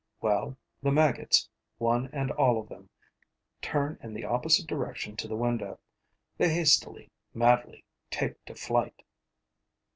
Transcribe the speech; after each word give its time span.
Well, 0.19 0.57
the 0.81 0.91
maggots, 0.91 1.47
one 1.77 2.09
and 2.11 2.31
all 2.31 2.59
of 2.59 2.67
them, 2.69 2.89
turn 3.61 3.99
in 4.01 4.15
the 4.15 4.25
opposite 4.25 4.65
direction 4.65 5.15
to 5.17 5.27
the 5.27 5.35
window; 5.35 5.79
they 6.39 6.51
hastily, 6.51 7.11
madly 7.35 7.85
take 8.09 8.43
to 8.45 8.55
flight. 8.55 9.03